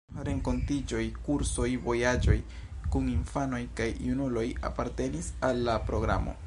[0.27, 2.39] Renkontiĝoj, kursoj, vojaĝoj
[2.95, 6.39] kun infanoj kaj junuloj apartenis al la programo.